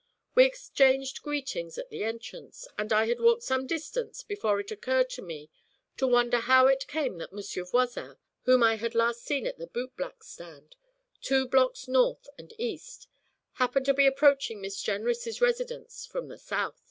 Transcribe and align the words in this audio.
We 0.33 0.45
exchanged 0.45 1.21
greetings 1.21 1.77
at 1.77 1.91
the 1.91 2.03
entrance, 2.03 2.67
and 2.75 2.91
I 2.91 3.05
had 3.05 3.19
walked 3.19 3.43
some 3.43 3.67
distance 3.67 4.23
before 4.23 4.59
it 4.59 4.71
occurred 4.71 5.11
to 5.11 5.21
me 5.21 5.51
to 5.97 6.07
wonder 6.07 6.39
how 6.39 6.65
it 6.65 6.87
came 6.87 7.13
about 7.17 7.29
that 7.29 7.35
Monsieur 7.35 7.65
Voisin, 7.65 8.17
whom 8.45 8.63
I 8.63 8.77
had 8.77 8.95
last 8.95 9.21
seen 9.21 9.45
at 9.45 9.59
the 9.59 9.67
bootblack's 9.67 10.27
stand, 10.27 10.75
two 11.21 11.47
blocks 11.47 11.87
north 11.87 12.27
and 12.35 12.51
east, 12.57 13.07
happened 13.51 13.85
to 13.85 13.93
be 13.93 14.07
approaching 14.07 14.59
Miss 14.59 14.81
Jenrys' 14.81 15.39
residence 15.39 16.07
from 16.07 16.29
the 16.29 16.39
south. 16.39 16.79